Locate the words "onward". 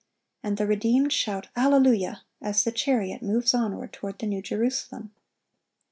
3.53-3.93